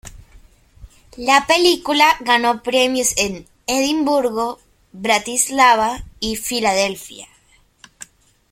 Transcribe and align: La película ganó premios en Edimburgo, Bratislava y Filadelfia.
La 1.15 1.45
película 1.45 2.17
ganó 2.21 2.63
premios 2.63 3.15
en 3.17 3.45
Edimburgo, 3.67 4.57
Bratislava 4.93 6.03
y 6.19 6.37
Filadelfia. 6.37 7.27